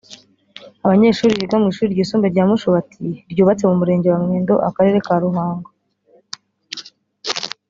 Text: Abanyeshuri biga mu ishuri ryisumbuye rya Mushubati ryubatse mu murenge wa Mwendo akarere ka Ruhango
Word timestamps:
Abanyeshuri 0.85 1.39
biga 1.41 1.55
mu 1.61 1.67
ishuri 1.71 1.89
ryisumbuye 1.93 2.29
rya 2.31 2.43
Mushubati 2.49 3.05
ryubatse 3.31 3.63
mu 3.69 3.75
murenge 3.79 4.07
wa 4.09 4.19
Mwendo 4.25 4.55
akarere 4.69 4.97
ka 5.05 5.15
Ruhango 5.23 5.69